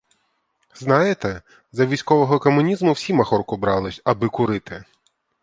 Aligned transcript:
Знаєте, 0.75 1.41
за 1.71 1.85
військового 1.85 2.39
комунізму 2.39 2.91
всі 2.91 3.13
махорку 3.13 3.57
брали, 3.57 3.91
аби 4.05 4.29
курити. 4.29 4.83